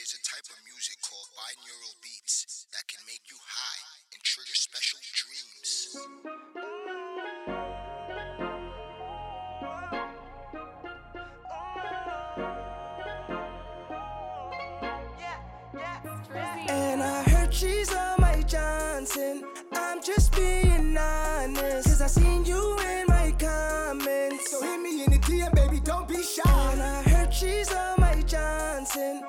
There's 0.00 0.16
a 0.16 0.24
type 0.24 0.48
of 0.48 0.56
music 0.64 0.96
called 1.02 1.28
binaural 1.36 1.94
beats 2.00 2.66
that 2.72 2.88
can 2.88 3.04
make 3.06 3.20
you 3.28 3.36
high 3.36 3.80
and 4.14 4.22
trigger 4.22 4.54
special 4.54 4.98
dreams. 5.12 5.94
And 16.70 17.02
I 17.02 17.22
heard 17.24 17.52
she's 17.52 17.92
on 17.92 18.22
my 18.22 18.40
Johnson. 18.40 19.44
I'm 19.74 20.02
just 20.02 20.34
being 20.34 20.96
honest. 20.96 21.88
Cause 21.88 22.00
I 22.00 22.06
seen 22.06 22.46
you 22.46 22.78
in 22.78 23.04
my 23.06 23.34
comments. 23.38 24.50
So 24.50 24.62
hit 24.62 24.80
me 24.80 25.04
in 25.04 25.10
the 25.10 25.18
DM, 25.18 25.54
baby, 25.54 25.78
don't 25.80 26.08
be 26.08 26.22
shy. 26.22 26.72
And 26.72 26.80
I 26.82 27.02
heard 27.02 27.34
she's 27.34 27.70
on 27.70 28.00
my 28.00 28.22
Johnson. 28.22 29.24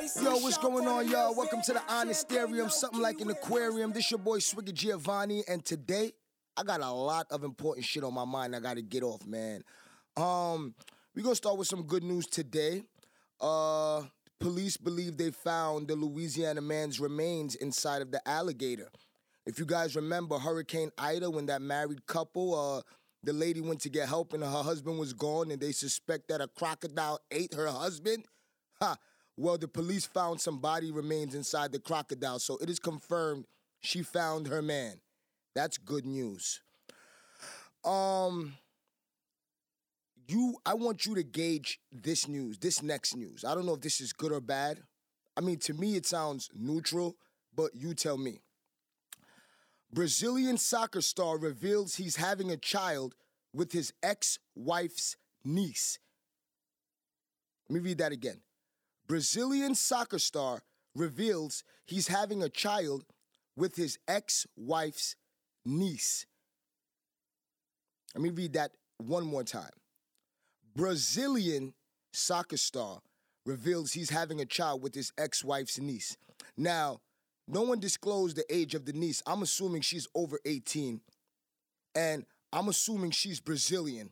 Yo, 0.00 0.36
what's 0.38 0.58
going 0.58 0.86
on, 0.86 1.08
y'all? 1.08 1.34
Welcome 1.34 1.60
to 1.62 1.72
the 1.72 1.80
Honestarium, 1.80 2.70
something 2.70 3.00
like 3.00 3.20
an 3.20 3.30
aquarium. 3.30 3.92
This 3.92 4.12
your 4.12 4.18
boy 4.18 4.38
Swiggy 4.38 4.72
Giovanni, 4.72 5.42
and 5.48 5.64
today 5.64 6.12
I 6.56 6.62
got 6.62 6.80
a 6.80 6.90
lot 6.90 7.26
of 7.30 7.42
important 7.42 7.84
shit 7.84 8.04
on 8.04 8.14
my 8.14 8.24
mind. 8.24 8.54
I 8.54 8.60
got 8.60 8.74
to 8.74 8.82
get 8.82 9.02
off, 9.02 9.26
man. 9.26 9.64
Um, 10.16 10.76
we 11.16 11.22
gonna 11.22 11.34
start 11.34 11.58
with 11.58 11.66
some 11.66 11.82
good 11.82 12.04
news 12.04 12.26
today. 12.26 12.84
Uh, 13.40 14.02
police 14.38 14.76
believe 14.76 15.16
they 15.16 15.32
found 15.32 15.88
the 15.88 15.96
Louisiana 15.96 16.60
man's 16.60 17.00
remains 17.00 17.56
inside 17.56 18.00
of 18.00 18.12
the 18.12 18.26
alligator. 18.28 18.90
If 19.46 19.58
you 19.58 19.66
guys 19.66 19.96
remember 19.96 20.38
Hurricane 20.38 20.92
Ida, 20.96 21.28
when 21.28 21.46
that 21.46 21.60
married 21.60 22.06
couple, 22.06 22.54
uh, 22.54 22.82
the 23.24 23.32
lady 23.32 23.60
went 23.60 23.80
to 23.80 23.88
get 23.88 24.08
help 24.08 24.32
and 24.32 24.44
her 24.44 24.62
husband 24.62 24.96
was 25.00 25.12
gone, 25.12 25.50
and 25.50 25.60
they 25.60 25.72
suspect 25.72 26.28
that 26.28 26.40
a 26.40 26.46
crocodile 26.46 27.18
ate 27.32 27.52
her 27.54 27.66
husband. 27.66 28.26
Ha! 28.80 28.96
Well, 29.40 29.56
the 29.56 29.68
police 29.68 30.04
found 30.04 30.40
some 30.40 30.58
body 30.58 30.90
remains 30.90 31.32
inside 31.32 31.70
the 31.70 31.78
crocodile, 31.78 32.40
so 32.40 32.56
it 32.56 32.68
is 32.68 32.80
confirmed 32.80 33.44
she 33.78 34.02
found 34.02 34.48
her 34.48 34.60
man. 34.60 34.96
That's 35.54 35.78
good 35.78 36.04
news. 36.04 36.60
Um, 37.84 38.54
you, 40.26 40.56
I 40.66 40.74
want 40.74 41.06
you 41.06 41.14
to 41.14 41.22
gauge 41.22 41.78
this 41.92 42.26
news, 42.26 42.58
this 42.58 42.82
next 42.82 43.14
news. 43.14 43.44
I 43.44 43.54
don't 43.54 43.64
know 43.64 43.74
if 43.74 43.80
this 43.80 44.00
is 44.00 44.12
good 44.12 44.32
or 44.32 44.40
bad. 44.40 44.82
I 45.36 45.40
mean, 45.40 45.58
to 45.60 45.72
me, 45.72 45.94
it 45.94 46.04
sounds 46.04 46.50
neutral, 46.52 47.14
but 47.54 47.76
you 47.76 47.94
tell 47.94 48.18
me. 48.18 48.40
Brazilian 49.92 50.58
soccer 50.58 51.00
star 51.00 51.38
reveals 51.38 51.94
he's 51.94 52.16
having 52.16 52.50
a 52.50 52.56
child 52.56 53.14
with 53.54 53.70
his 53.70 53.92
ex 54.02 54.40
wife's 54.56 55.16
niece. 55.44 56.00
Let 57.68 57.74
me 57.74 57.88
read 57.88 57.98
that 57.98 58.10
again. 58.10 58.40
Brazilian 59.08 59.74
soccer 59.74 60.18
star 60.18 60.60
reveals 60.94 61.64
he's 61.86 62.08
having 62.08 62.42
a 62.42 62.48
child 62.48 63.04
with 63.56 63.74
his 63.74 63.98
ex 64.06 64.46
wife's 64.56 65.16
niece. 65.64 66.26
Let 68.14 68.22
me 68.22 68.30
read 68.30 68.52
that 68.52 68.72
one 68.98 69.24
more 69.24 69.44
time. 69.44 69.70
Brazilian 70.76 71.72
soccer 72.12 72.56
star 72.58 73.00
reveals 73.46 73.92
he's 73.92 74.10
having 74.10 74.40
a 74.40 74.46
child 74.46 74.82
with 74.82 74.94
his 74.94 75.12
ex 75.16 75.42
wife's 75.42 75.78
niece. 75.78 76.16
Now, 76.56 77.00
no 77.46 77.62
one 77.62 77.80
disclosed 77.80 78.36
the 78.36 78.44
age 78.54 78.74
of 78.74 78.84
the 78.84 78.92
niece. 78.92 79.22
I'm 79.26 79.42
assuming 79.42 79.80
she's 79.80 80.06
over 80.14 80.38
18. 80.44 81.00
And 81.94 82.26
I'm 82.52 82.68
assuming 82.68 83.12
she's 83.12 83.40
Brazilian. 83.40 84.10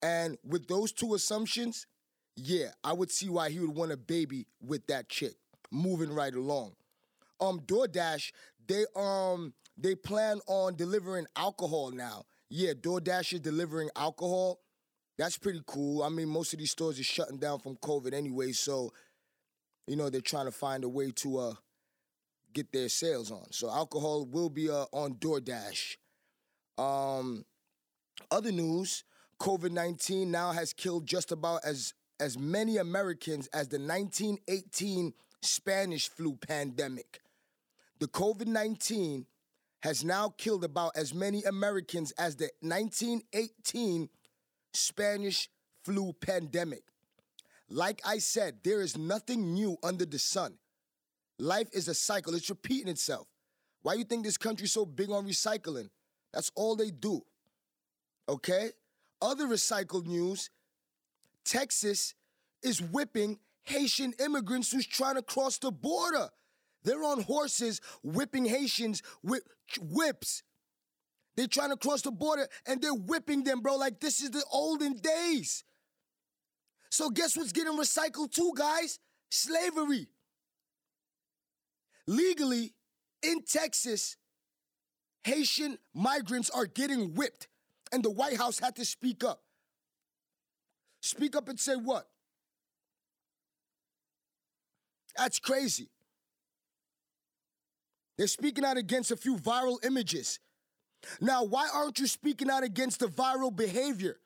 And 0.00 0.38
with 0.44 0.66
those 0.66 0.92
two 0.92 1.14
assumptions, 1.14 1.86
yeah, 2.36 2.68
I 2.82 2.92
would 2.92 3.10
see 3.10 3.28
why 3.28 3.50
he 3.50 3.58
would 3.60 3.74
want 3.74 3.92
a 3.92 3.96
baby 3.96 4.46
with 4.60 4.86
that 4.86 5.08
chick. 5.08 5.34
Moving 5.70 6.12
right 6.12 6.34
along. 6.34 6.72
Um, 7.40 7.60
DoorDash, 7.60 8.30
they 8.66 8.84
um 8.94 9.54
they 9.76 9.94
plan 9.94 10.40
on 10.46 10.76
delivering 10.76 11.26
alcohol 11.34 11.90
now. 11.90 12.24
Yeah, 12.48 12.72
DoorDash 12.74 13.32
is 13.32 13.40
delivering 13.40 13.88
alcohol. 13.96 14.60
That's 15.18 15.38
pretty 15.38 15.62
cool. 15.66 16.02
I 16.02 16.08
mean, 16.08 16.28
most 16.28 16.52
of 16.52 16.58
these 16.58 16.70
stores 16.70 17.00
are 17.00 17.04
shutting 17.04 17.38
down 17.38 17.58
from 17.60 17.76
COVID 17.76 18.12
anyway, 18.12 18.52
so 18.52 18.92
you 19.86 19.96
know 19.96 20.10
they're 20.10 20.20
trying 20.20 20.46
to 20.46 20.52
find 20.52 20.84
a 20.84 20.88
way 20.88 21.10
to 21.16 21.38
uh 21.38 21.54
get 22.52 22.70
their 22.72 22.88
sales 22.88 23.30
on. 23.30 23.46
So 23.50 23.70
alcohol 23.70 24.26
will 24.26 24.50
be 24.50 24.68
uh, 24.68 24.84
on 24.92 25.14
DoorDash. 25.14 25.96
Um, 26.78 27.44
other 28.30 28.52
news: 28.52 29.04
COVID 29.40 29.70
nineteen 29.70 30.30
now 30.30 30.52
has 30.52 30.72
killed 30.72 31.06
just 31.06 31.32
about 31.32 31.62
as 31.64 31.94
as 32.22 32.38
many 32.38 32.76
Americans 32.76 33.48
as 33.48 33.66
the 33.66 33.80
1918 33.80 35.12
Spanish 35.42 36.08
flu 36.08 36.36
pandemic. 36.36 37.20
The 37.98 38.06
COVID 38.06 38.46
19 38.46 39.26
has 39.82 40.04
now 40.04 40.32
killed 40.38 40.62
about 40.62 40.92
as 40.96 41.12
many 41.12 41.42
Americans 41.42 42.12
as 42.12 42.36
the 42.36 42.48
1918 42.60 44.08
Spanish 44.72 45.48
flu 45.84 46.12
pandemic. 46.12 46.84
Like 47.68 48.00
I 48.04 48.18
said, 48.18 48.58
there 48.62 48.82
is 48.82 48.96
nothing 48.96 49.52
new 49.52 49.76
under 49.82 50.06
the 50.06 50.20
sun. 50.20 50.54
Life 51.40 51.70
is 51.72 51.88
a 51.88 51.94
cycle, 51.94 52.36
it's 52.36 52.48
repeating 52.48 52.86
itself. 52.88 53.26
Why 53.82 53.94
you 53.94 54.04
think 54.04 54.22
this 54.24 54.36
country's 54.36 54.70
so 54.70 54.86
big 54.86 55.10
on 55.10 55.26
recycling? 55.26 55.90
That's 56.32 56.52
all 56.54 56.76
they 56.76 56.92
do. 56.92 57.22
Okay? 58.28 58.70
Other 59.20 59.48
recycled 59.48 60.06
news 60.06 60.50
Texas 61.44 62.14
is 62.62 62.80
whipping 62.80 63.38
Haitian 63.64 64.14
immigrants 64.24 64.72
who's 64.72 64.86
trying 64.86 65.16
to 65.16 65.22
cross 65.22 65.58
the 65.58 65.70
border. 65.70 66.28
They're 66.84 67.04
on 67.04 67.22
horses 67.22 67.80
whipping 68.02 68.44
Haitians 68.44 69.02
with 69.22 69.42
whips. 69.80 70.42
They're 71.36 71.46
trying 71.46 71.70
to 71.70 71.76
cross 71.76 72.02
the 72.02 72.10
border 72.10 72.48
and 72.66 72.82
they're 72.82 72.94
whipping 72.94 73.44
them, 73.44 73.60
bro, 73.60 73.76
like 73.76 74.00
this 74.00 74.20
is 74.20 74.30
the 74.30 74.44
olden 74.52 74.94
days. 74.94 75.64
So, 76.90 77.08
guess 77.08 77.36
what's 77.36 77.52
getting 77.52 77.72
recycled 77.78 78.32
too, 78.32 78.52
guys? 78.54 78.98
Slavery. 79.30 80.08
Legally, 82.06 82.74
in 83.22 83.44
Texas, 83.44 84.16
Haitian 85.24 85.78
migrants 85.94 86.50
are 86.50 86.66
getting 86.66 87.14
whipped, 87.14 87.48
and 87.92 88.02
the 88.02 88.10
White 88.10 88.36
House 88.36 88.58
had 88.58 88.76
to 88.76 88.84
speak 88.84 89.24
up. 89.24 89.42
Speak 91.02 91.34
up 91.34 91.48
and 91.48 91.58
say 91.58 91.74
what? 91.74 92.06
That's 95.16 95.40
crazy. 95.40 95.90
They're 98.16 98.28
speaking 98.28 98.64
out 98.64 98.76
against 98.76 99.10
a 99.10 99.16
few 99.16 99.36
viral 99.36 99.84
images. 99.84 100.38
Now, 101.20 101.42
why 101.42 101.68
aren't 101.74 101.98
you 101.98 102.06
speaking 102.06 102.48
out 102.48 102.62
against 102.62 103.00
the 103.00 103.08
viral 103.08 103.54
behavior? 103.54 104.16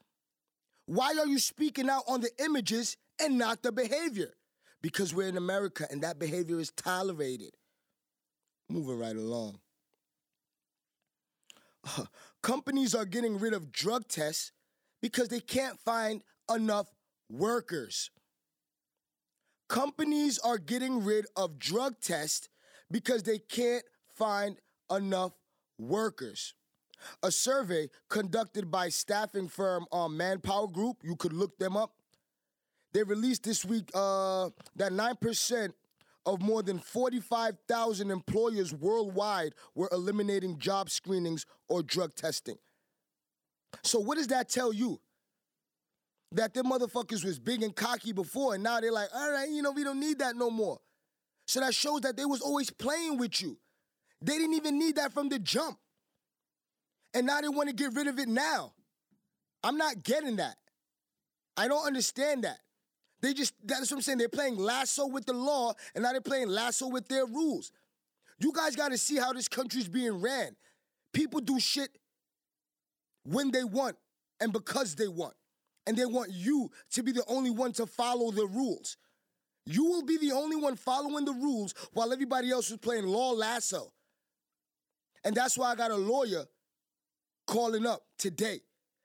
Why 0.85 1.15
are 1.19 1.27
you 1.27 1.39
speaking 1.39 1.89
out 1.89 2.05
on 2.07 2.21
the 2.21 2.31
images 2.45 2.99
and 3.21 3.39
not 3.39 3.63
the 3.63 3.73
behavior? 3.73 4.35
Because 4.83 5.15
we're 5.15 5.29
in 5.29 5.39
America 5.39 5.87
and 5.91 6.03
that 6.03 6.19
behavior 6.19 6.61
is 6.61 6.71
tolerated. 6.73 7.55
Moving 8.69 8.99
right 8.99 9.17
along. 9.17 9.61
Companies 12.43 12.95
are 12.95 13.07
getting 13.07 13.39
rid 13.39 13.55
of 13.55 13.73
drug 13.73 14.09
tests 14.09 14.53
because 15.01 15.29
they 15.29 15.41
can't 15.41 15.81
find 15.81 16.23
enough 16.55 16.89
workers. 17.31 18.11
Companies 19.69 20.39
are 20.39 20.59
getting 20.59 21.05
rid 21.05 21.27
of 21.37 21.59
drug 21.59 22.01
tests 22.01 22.49
because 22.91 23.25
they 23.25 23.39
can't 23.39 23.85
find 24.15 24.57
enough 24.91 25.33
workers. 25.79 26.55
A 27.23 27.31
survey 27.31 27.89
conducted 28.09 28.71
by 28.71 28.89
staffing 28.89 29.49
firm 29.49 29.87
um, 29.93 30.17
Manpower 30.17 30.69
Group, 30.69 30.99
you 31.03 31.17
could 31.17 31.33
look 31.33 31.59
them 31.59 31.77
up. 31.77 31.93
They 32.93 33.03
released 33.03 33.43
this 33.43 33.65
week 33.65 33.91
uh, 33.95 34.51
that 34.77 34.93
9% 34.93 35.73
of 36.25 36.43
more 36.43 36.63
than 36.63 36.79
45,000 36.79 38.11
employers 38.11 38.73
worldwide 38.73 39.53
were 39.75 39.89
eliminating 39.93 40.59
job 40.59 40.91
screenings 40.91 41.45
or 41.69 41.83
drug 41.83 42.15
testing. 42.15 42.57
So, 43.83 44.01
what 44.01 44.17
does 44.17 44.29
that 44.29 44.49
tell 44.49 44.73
you? 44.73 45.01
That 46.33 46.55
them 46.55 46.67
motherfuckers 46.67 47.25
was 47.25 47.39
big 47.39 47.63
and 47.63 47.75
cocky 47.75 48.13
before, 48.13 48.55
and 48.55 48.63
now 48.63 48.81
they're 48.81 48.93
like, 48.93 49.09
all 49.15 49.31
right, 49.31 49.49
you 49.49 49.63
know, 49.63 49.71
we 49.71 49.85
don't 49.85 50.01
need 50.01 50.19
that 50.19 50.37
no 50.37 50.51
more. 50.51 50.79
So 51.47 51.61
that 51.61 51.75
shows 51.75 52.01
that 52.01 52.17
they 52.17 52.25
was 52.25 52.41
always 52.41 52.71
playing 52.71 53.19
with 53.19 53.41
you. 53.41 53.57
They 54.21 54.37
didn't 54.37 54.55
even 54.55 54.79
need 54.79 54.97
that 54.97 55.13
from 55.13 55.29
the 55.29 55.39
jump. 55.39 55.79
And 57.15 57.27
now 57.27 57.41
they 57.41 57.49
want 57.49 57.69
to 57.69 57.75
get 57.75 57.95
rid 57.95 58.09
of 58.09 58.19
it 58.19 58.29
now. 58.29 58.73
I'm 59.63 59.77
not 59.77 60.03
getting 60.03 60.37
that. 60.37 60.57
I 61.57 61.69
don't 61.69 61.87
understand 61.87 62.45
that. 62.45 62.59
They 63.23 63.33
just, 63.33 63.55
that's 63.65 63.91
what 63.91 63.99
I'm 63.99 64.03
saying. 64.03 64.19
They're 64.19 64.29
playing 64.29 64.57
lasso 64.57 65.07
with 65.07 65.25
the 65.27 65.33
law, 65.33 65.73
and 65.95 66.05
now 66.05 66.13
they're 66.13 66.21
playing 66.21 66.49
lasso 66.49 66.89
with 66.89 67.09
their 67.09 67.25
rules. 67.25 67.73
You 68.39 68.53
guys 68.53 68.77
got 68.77 68.91
to 68.91 68.99
see 68.99 69.17
how 69.17 69.33
this 69.33 69.49
country's 69.49 69.89
being 69.89 70.21
ran. 70.21 70.57
People 71.13 71.41
do 71.41 71.59
shit 71.59 71.89
when 73.25 73.51
they 73.51 73.65
want 73.65 73.97
and 74.41 74.53
because 74.53 74.95
they 74.95 75.09
want. 75.09 75.35
And 75.87 75.97
they 75.97 76.07
want 76.07 76.33
you 76.33 76.71
to 76.93 77.03
be 77.03 77.13
the 77.13 77.25
only 77.29 77.51
one 77.51 77.73
to 77.75 77.87
follow 77.87 78.31
the 78.31 78.47
rules. 78.47 78.97
You 79.67 79.85
will 79.85 80.05
be 80.05 80.17
the 80.17 80.33
only 80.33 80.57
one 80.57 80.77
following 80.77 81.25
the 81.25 81.33
rules 81.33 81.75
while 81.93 82.13
everybody 82.13 82.51
else 82.51 82.71
is 82.71 82.77
playing 82.77 83.07
law 83.07 83.33
lasso. 83.33 83.93
And 85.25 85.35
that's 85.35 85.59
why 85.59 85.73
I 85.73 85.75
got 85.75 85.91
a 85.91 85.97
lawyer 85.97 86.45
calling 87.47 87.85
up 87.85 88.03
today 88.17 88.61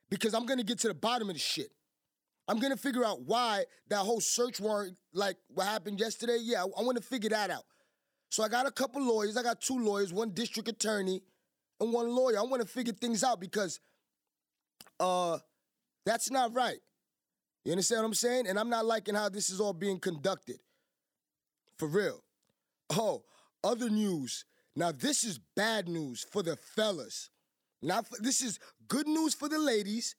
because 0.09 0.33
I'm 0.35 0.45
gonna 0.45 0.63
get 0.63 0.79
to 0.79 0.87
the 0.87 0.93
bottom 0.93 1.29
of 1.29 1.35
the 1.35 1.39
shit. 1.39 1.71
I'm 2.47 2.59
gonna 2.59 2.77
figure 2.77 3.03
out 3.03 3.21
why 3.21 3.65
that 3.89 3.99
whole 3.99 4.21
search 4.21 4.59
warrant, 4.59 4.97
like 5.13 5.37
what 5.47 5.65
happened 5.65 5.99
yesterday. 5.99 6.37
Yeah, 6.39 6.63
I, 6.63 6.81
I 6.81 6.83
wanna 6.83 7.01
figure 7.01 7.29
that 7.29 7.49
out. 7.49 7.63
So 8.29 8.43
I 8.43 8.49
got 8.49 8.67
a 8.67 8.71
couple 8.71 9.01
lawyers. 9.01 9.35
I 9.35 9.43
got 9.43 9.61
two 9.61 9.79
lawyers, 9.79 10.13
one 10.13 10.31
district 10.31 10.69
attorney 10.69 11.21
and 11.79 11.91
one 11.91 12.09
lawyer. 12.09 12.37
I 12.37 12.43
wanna 12.43 12.65
figure 12.65 12.93
things 12.93 13.23
out 13.23 13.39
because 13.39 13.79
uh 14.99 15.39
that's 16.05 16.31
not 16.31 16.53
right. 16.53 16.79
You 17.63 17.71
understand 17.71 18.01
what 18.01 18.07
I'm 18.07 18.13
saying? 18.13 18.47
And 18.47 18.59
I'm 18.59 18.69
not 18.69 18.85
liking 18.85 19.15
how 19.15 19.29
this 19.29 19.49
is 19.49 19.59
all 19.59 19.73
being 19.73 19.99
conducted. 19.99 20.57
For 21.77 21.87
real. 21.87 22.23
Oh, 22.89 23.23
other 23.63 23.89
news. 23.89 24.45
Now, 24.75 24.91
this 24.91 25.23
is 25.23 25.39
bad 25.55 25.87
news 25.87 26.25
for 26.31 26.43
the 26.43 26.55
fellas. 26.55 27.29
Not 27.81 28.07
for, 28.07 28.17
this 28.21 28.41
is 28.41 28.59
good 28.87 29.07
news 29.07 29.33
for 29.33 29.49
the 29.49 29.59
ladies, 29.59 30.15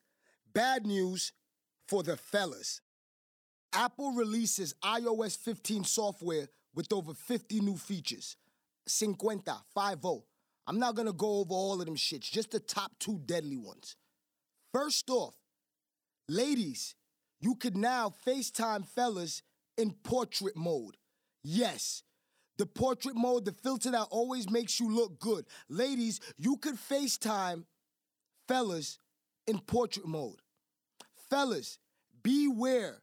bad 0.53 0.87
news 0.87 1.33
for 1.89 2.03
the 2.03 2.17
fellas. 2.17 2.81
Apple 3.73 4.13
releases 4.13 4.75
iOS 4.85 5.39
15 5.39 5.85
software 5.85 6.49
with 6.75 6.93
over 6.93 7.15
50 7.15 7.61
new 7.61 7.77
features. 7.77 8.37
50, 8.89 9.15
50. 9.19 10.23
I'm 10.67 10.79
not 10.79 10.95
gonna 10.95 11.13
go 11.13 11.41
over 11.41 11.55
all 11.55 11.81
of 11.81 11.87
them 11.87 11.97
shits, 11.97 12.31
just 12.31 12.51
the 12.51 12.61
top 12.61 12.93
two 12.99 13.21
deadly 13.25 13.57
ones. 13.57 13.97
First 14.73 15.11
off, 15.11 15.35
ladies, 16.29 16.95
you 17.41 17.55
could 17.55 17.77
now 17.77 18.13
FaceTime 18.27 18.87
fellas 18.87 19.43
in 19.77 19.93
portrait 20.05 20.57
mode. 20.57 20.97
Yes, 21.43 22.03
the 22.59 22.67
portrait 22.67 23.17
mode, 23.17 23.45
the 23.45 23.53
filter 23.53 23.91
that 23.91 24.07
always 24.11 24.49
makes 24.51 24.79
you 24.79 24.95
look 24.95 25.19
good. 25.19 25.47
Ladies, 25.69 26.21
you 26.39 26.57
could 26.57 26.77
FaceTime 26.77 27.65
fellas 28.47 28.99
in 29.47 29.59
portrait 29.59 30.07
mode. 30.07 30.41
Fellas, 31.29 31.79
beware. 32.23 33.03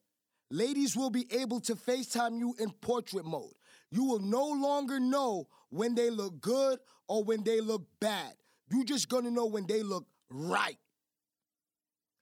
Ladies 0.51 0.95
will 0.95 1.09
be 1.09 1.27
able 1.31 1.59
to 1.61 1.75
FaceTime 1.75 2.39
you 2.39 2.55
in 2.59 2.71
portrait 2.71 3.25
mode. 3.25 3.53
You 3.91 4.05
will 4.05 4.19
no 4.19 4.47
longer 4.47 4.99
know 4.99 5.47
when 5.69 5.95
they 5.95 6.09
look 6.09 6.39
good 6.39 6.79
or 7.07 7.23
when 7.23 7.43
they 7.43 7.59
look 7.59 7.83
bad. 7.99 8.33
You're 8.71 8.85
just 8.85 9.09
gonna 9.09 9.31
know 9.31 9.47
when 9.47 9.65
they 9.65 9.83
look 9.83 10.05
right. 10.29 10.77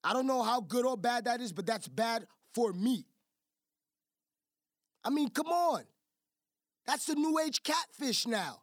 I 0.08 0.14
don't 0.14 0.26
know 0.26 0.42
how 0.42 0.62
good 0.62 0.86
or 0.86 0.96
bad 0.96 1.26
that 1.26 1.42
is, 1.42 1.52
but 1.52 1.66
that's 1.66 1.90
bad 1.90 2.26
for 2.54 2.72
me. 2.72 3.06
I 5.04 5.10
mean, 5.10 5.30
come 5.30 5.48
on. 5.48 5.84
That's 6.86 7.08
the 7.08 7.16
new 7.16 7.38
age 7.40 7.62
catfish 7.62 8.26
now. 8.26 8.62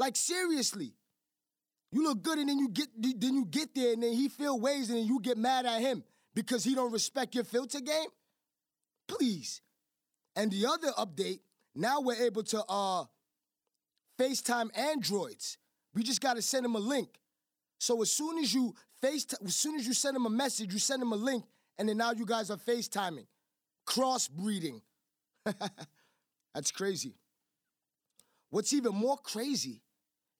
Like 0.00 0.16
seriously. 0.16 0.94
You 1.92 2.02
look 2.02 2.22
good 2.24 2.38
and 2.38 2.48
then 2.48 2.58
you 2.58 2.70
get 2.70 2.88
then 3.00 3.34
you 3.34 3.44
get 3.44 3.72
there 3.72 3.92
and 3.92 4.02
then 4.02 4.14
he 4.14 4.28
feel 4.28 4.58
ways 4.58 4.90
and 4.90 4.98
then 4.98 5.06
you 5.06 5.20
get 5.20 5.38
mad 5.38 5.64
at 5.64 5.80
him 5.80 6.02
because 6.34 6.64
he 6.64 6.74
don't 6.74 6.92
respect 6.92 7.36
your 7.36 7.44
filter 7.44 7.80
game? 7.80 8.08
Please. 9.06 9.60
And 10.34 10.50
the 10.50 10.66
other 10.66 10.88
update, 10.98 11.38
now 11.76 12.00
we're 12.00 12.20
able 12.20 12.42
to 12.42 12.64
uh 12.68 13.04
FaceTime 14.18 14.76
androids. 14.76 15.56
We 15.94 16.02
just 16.02 16.20
got 16.20 16.34
to 16.34 16.42
send 16.42 16.64
them 16.64 16.74
a 16.74 16.80
link. 16.80 17.10
So 17.78 18.02
as 18.02 18.10
soon 18.10 18.38
as 18.38 18.52
you 18.52 18.74
FaceTime, 19.02 19.46
as 19.46 19.56
soon 19.56 19.76
as 19.76 19.86
you 19.86 19.94
send 19.94 20.16
them 20.16 20.26
a 20.26 20.30
message, 20.30 20.72
you 20.72 20.78
send 20.78 21.02
them 21.02 21.12
a 21.12 21.16
link, 21.16 21.44
and 21.78 21.88
then 21.88 21.96
now 21.96 22.12
you 22.12 22.26
guys 22.26 22.50
are 22.50 22.56
FaceTiming. 22.56 23.26
Crossbreeding. 23.86 24.80
That's 26.54 26.70
crazy. 26.70 27.14
What's 28.50 28.72
even 28.72 28.94
more 28.94 29.16
crazy 29.18 29.82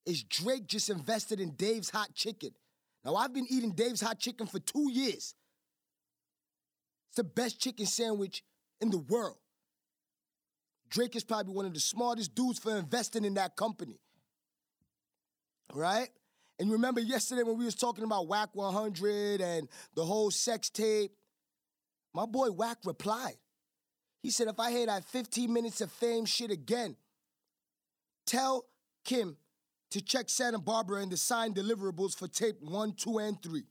is 0.07 0.23
Drake 0.23 0.67
just 0.67 0.91
invested 0.91 1.41
in 1.41 1.51
Dave's 1.51 1.91
Hot 1.91 2.15
Chicken. 2.15 2.51
Now, 3.05 3.15
I've 3.15 3.33
been 3.33 3.47
eating 3.49 3.73
Dave's 3.73 4.01
Hot 4.01 4.19
Chicken 4.19 4.47
for 4.47 4.59
two 4.59 4.91
years. 4.91 5.35
It's 7.09 7.17
the 7.17 7.25
best 7.25 7.61
chicken 7.61 7.87
sandwich 7.87 8.43
in 8.81 8.91
the 8.91 8.99
world. 8.99 9.37
Drake 10.89 11.15
is 11.17 11.25
probably 11.25 11.53
one 11.53 11.67
of 11.67 11.75
the 11.75 11.81
smartest 11.81 12.35
dudes 12.35 12.59
for 12.59 12.77
investing 12.77 13.25
in 13.25 13.35
that 13.35 13.57
company. 13.57 14.01
Right? 15.73 16.09
And 16.59 16.73
remember 16.73 17.01
yesterday 17.01 17.45
when 17.45 17.59
we 17.59 17.65
was 17.65 17.75
talking 17.75 18.05
about 18.05 18.27
Wack 18.27 18.51
100 18.55 19.41
and 19.41 19.69
the 19.95 20.05
whole 20.05 20.31
sex 20.31 20.69
tape, 20.71 21.13
my 22.15 22.27
boy 22.27 22.51
Wack 22.51 22.79
replied. 22.85 23.37
He 24.23 24.31
said, 24.31 24.49
if 24.49 24.59
I 24.59 24.71
hear 24.71 24.87
that 24.87 25.05
15 25.05 25.53
minutes 25.53 25.81
of 25.81 25.93
fame 25.93 26.25
shit 26.25 26.51
again, 26.51 26.97
tell 28.27 28.67
Kim 29.05 29.37
to 29.91 30.03
check 30.03 30.29
Santa 30.29 30.59
Barbara 30.59 31.01
and 31.01 31.13
the 31.13 31.17
signed 31.17 31.55
deliverables 31.55 32.17
for 32.17 32.27
tape 32.27 32.57
one, 32.61 32.93
two, 32.93 33.19
and 33.19 33.41
three. 33.43 33.65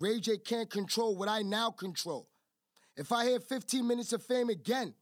Ray 0.00 0.18
J 0.20 0.38
can't 0.38 0.70
control 0.70 1.14
what 1.14 1.28
I 1.28 1.42
now 1.42 1.70
control. 1.70 2.28
If 2.96 3.12
I 3.12 3.26
hear 3.26 3.40
15 3.40 3.86
minutes 3.86 4.12
of 4.12 4.22
fame 4.22 4.48
again, 4.48 4.94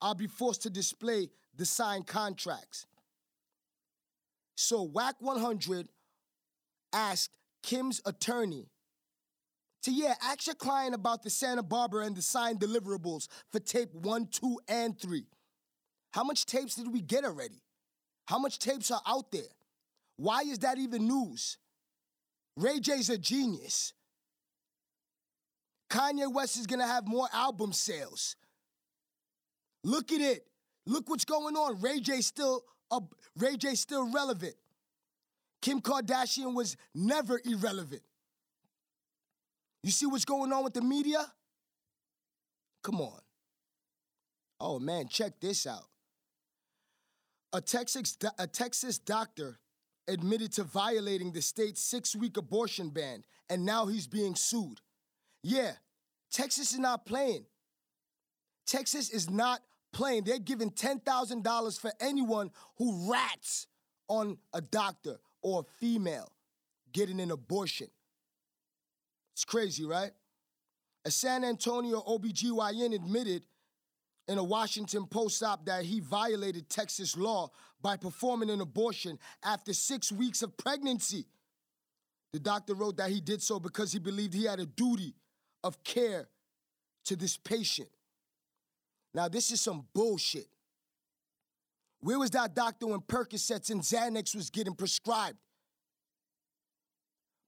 I'll 0.00 0.14
be 0.14 0.26
forced 0.26 0.62
to 0.62 0.70
display 0.70 1.30
the 1.56 1.64
signed 1.64 2.06
contracts. 2.06 2.86
So 4.54 4.82
Wack 4.82 5.16
100 5.20 5.88
asked 6.92 7.30
Kim's 7.62 8.00
attorney 8.04 8.68
to, 9.82 9.90
yeah, 9.90 10.14
ask 10.22 10.46
your 10.46 10.54
client 10.54 10.94
about 10.94 11.22
the 11.22 11.30
Santa 11.30 11.62
Barbara 11.62 12.04
and 12.06 12.16
the 12.16 12.22
signed 12.22 12.60
deliverables 12.60 13.28
for 13.50 13.58
tape 13.58 13.92
one, 13.94 14.26
two, 14.26 14.60
and 14.68 14.98
three. 14.98 15.26
How 16.12 16.24
much 16.24 16.46
tapes 16.46 16.76
did 16.76 16.92
we 16.92 17.00
get 17.00 17.24
already? 17.24 17.62
How 18.26 18.38
much 18.38 18.58
tapes 18.58 18.90
are 18.90 19.02
out 19.06 19.30
there? 19.32 19.42
Why 20.16 20.42
is 20.42 20.60
that 20.60 20.78
even 20.78 21.08
news? 21.08 21.58
Ray 22.56 22.80
J's 22.80 23.10
a 23.10 23.18
genius. 23.18 23.94
Kanye 25.90 26.32
West 26.32 26.56
is 26.56 26.66
gonna 26.66 26.86
have 26.86 27.06
more 27.06 27.28
album 27.32 27.72
sales. 27.72 28.36
Look 29.84 30.12
at 30.12 30.20
it. 30.20 30.46
Look 30.86 31.08
what's 31.08 31.24
going 31.24 31.56
on. 31.56 31.80
Ray 31.80 32.00
J 32.00 32.20
still 32.20 32.62
uh, 32.90 33.00
Ray 33.36 33.56
J 33.56 33.74
still 33.74 34.10
relevant. 34.12 34.54
Kim 35.62 35.80
Kardashian 35.80 36.54
was 36.54 36.76
never 36.94 37.40
irrelevant. 37.44 38.02
You 39.82 39.92
see 39.92 40.06
what's 40.06 40.24
going 40.24 40.52
on 40.52 40.64
with 40.64 40.74
the 40.74 40.82
media? 40.82 41.24
Come 42.82 43.00
on. 43.00 43.20
Oh 44.60 44.78
man, 44.78 45.08
check 45.08 45.40
this 45.40 45.66
out. 45.66 45.86
A 47.52 47.60
Texas, 47.60 48.16
a 48.38 48.46
Texas 48.46 48.98
doctor 48.98 49.58
admitted 50.08 50.52
to 50.52 50.64
violating 50.64 51.32
the 51.32 51.42
state's 51.42 51.80
six 51.80 52.16
week 52.16 52.36
abortion 52.36 52.90
ban, 52.90 53.24
and 53.48 53.64
now 53.64 53.86
he's 53.86 54.06
being 54.06 54.34
sued. 54.34 54.80
Yeah, 55.42 55.72
Texas 56.30 56.72
is 56.72 56.78
not 56.78 57.06
playing. 57.06 57.44
Texas 58.66 59.10
is 59.10 59.28
not 59.28 59.60
playing. 59.92 60.24
They're 60.24 60.38
giving 60.38 60.70
$10,000 60.70 61.80
for 61.80 61.92
anyone 62.00 62.50
who 62.78 63.12
rats 63.12 63.66
on 64.08 64.38
a 64.52 64.60
doctor 64.60 65.18
or 65.42 65.60
a 65.60 65.64
female 65.78 66.30
getting 66.92 67.20
an 67.20 67.30
abortion. 67.30 67.88
It's 69.34 69.44
crazy, 69.44 69.84
right? 69.84 70.12
A 71.04 71.10
San 71.10 71.44
Antonio 71.44 72.00
OBGYN 72.00 72.94
admitted 72.94 73.44
in 74.28 74.38
a 74.38 74.44
Washington 74.44 75.06
Post 75.06 75.42
op 75.42 75.66
that 75.66 75.84
he 75.84 76.00
violated 76.00 76.68
Texas 76.68 77.16
law 77.16 77.50
by 77.80 77.96
performing 77.96 78.50
an 78.50 78.60
abortion 78.60 79.18
after 79.44 79.72
six 79.72 80.12
weeks 80.12 80.42
of 80.42 80.56
pregnancy. 80.56 81.26
The 82.32 82.38
doctor 82.38 82.74
wrote 82.74 82.96
that 82.98 83.10
he 83.10 83.20
did 83.20 83.42
so 83.42 83.58
because 83.58 83.92
he 83.92 83.98
believed 83.98 84.32
he 84.32 84.44
had 84.44 84.60
a 84.60 84.66
duty 84.66 85.14
of 85.64 85.82
care 85.82 86.28
to 87.04 87.16
this 87.16 87.36
patient. 87.36 87.88
Now, 89.12 89.28
this 89.28 89.50
is 89.50 89.60
some 89.60 89.86
bullshit. 89.92 90.46
Where 92.02 92.18
was 92.18 92.30
that 92.30 92.54
doctor 92.54 92.88
when 92.88 93.00
Percocets 93.00 93.70
and 93.70 93.80
Xanax 93.80 94.34
was 94.34 94.50
getting 94.50 94.74
prescribed? 94.74 95.38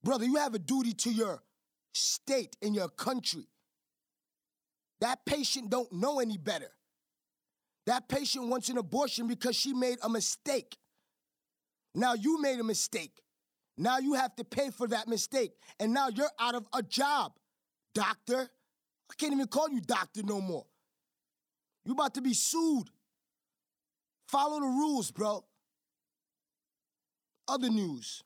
Brother, 0.02 0.24
you 0.24 0.36
have 0.36 0.54
a 0.54 0.58
duty 0.58 0.92
to 0.92 1.10
your 1.10 1.42
state 1.92 2.56
and 2.62 2.74
your 2.74 2.88
country. 2.88 3.48
That 5.00 5.24
patient 5.26 5.70
don't 5.70 5.92
know 5.92 6.20
any 6.20 6.38
better. 6.38 6.70
That 7.86 8.08
patient 8.08 8.48
wants 8.48 8.68
an 8.68 8.78
abortion 8.78 9.26
because 9.26 9.56
she 9.56 9.72
made 9.72 9.98
a 10.02 10.08
mistake. 10.08 10.76
Now 11.94 12.14
you 12.14 12.40
made 12.40 12.60
a 12.60 12.64
mistake. 12.64 13.20
Now 13.76 13.98
you 13.98 14.14
have 14.14 14.36
to 14.36 14.44
pay 14.44 14.70
for 14.70 14.86
that 14.88 15.08
mistake. 15.08 15.52
And 15.80 15.92
now 15.92 16.08
you're 16.08 16.30
out 16.38 16.54
of 16.54 16.66
a 16.72 16.82
job, 16.82 17.32
doctor. 17.92 18.48
I 19.10 19.14
can't 19.18 19.32
even 19.32 19.48
call 19.48 19.68
you 19.68 19.80
doctor 19.80 20.22
no 20.22 20.40
more. 20.40 20.64
You're 21.84 21.94
about 21.94 22.14
to 22.14 22.22
be 22.22 22.34
sued. 22.34 22.88
Follow 24.26 24.60
the 24.60 24.66
rules, 24.66 25.10
bro. 25.10 25.44
Other 27.46 27.68
news. 27.68 28.22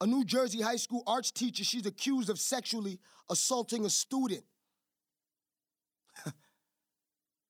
A 0.00 0.06
New 0.06 0.24
Jersey 0.24 0.60
high 0.60 0.76
school 0.76 1.02
arts 1.06 1.30
teacher, 1.30 1.64
she's 1.64 1.86
accused 1.86 2.28
of 2.28 2.38
sexually 2.38 2.98
assaulting 3.30 3.84
a 3.84 3.90
student. 3.90 4.44